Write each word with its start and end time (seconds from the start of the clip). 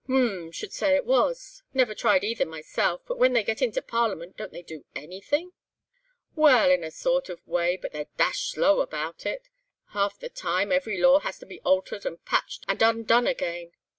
"H—m! 0.09 0.51
should 0.51 0.73
say 0.73 0.95
it 0.95 1.05
was. 1.05 1.61
Never 1.75 1.93
tried 1.93 2.23
either 2.23 2.43
myself; 2.43 3.01
but 3.05 3.19
when 3.19 3.33
they 3.33 3.43
get 3.43 3.61
into 3.61 3.83
Parliament 3.83 4.35
don't 4.35 4.51
they 4.51 4.63
do 4.63 4.83
anything?" 4.95 5.51
"Well, 6.35 6.71
in 6.71 6.83
a 6.83 6.89
sort 6.89 7.29
of 7.29 7.45
way, 7.47 7.77
but 7.77 7.91
they're 7.93 8.07
dashed 8.17 8.49
slow 8.49 8.79
about 8.81 9.27
it. 9.27 9.47
Half 9.89 10.17
the 10.17 10.29
time, 10.29 10.71
every 10.71 10.97
law 10.99 11.19
has 11.19 11.37
to 11.37 11.45
be 11.45 11.59
altered 11.61 12.03
and 12.07 12.25
patched 12.25 12.65
and 12.67 12.81
undone 12.81 13.27
again. 13.27 13.73